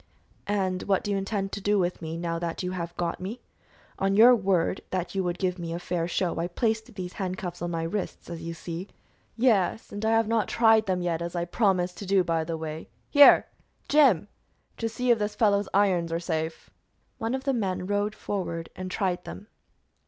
[0.47, 3.43] "And what do you intend to do with me, now that you have got me?
[3.99, 7.61] On your word that you would give me a fair show, I placed these handcuffs
[7.61, 8.87] on my wrists, as you see."
[9.37, 12.57] "Yes, and I have not tried them yet, as I promised to do, by the
[12.57, 12.89] way.
[13.11, 13.45] Here,
[13.87, 14.27] Jim,
[14.75, 16.71] just see if this fellow's irons are safe."
[17.19, 19.49] One of the men rode forward and tried them.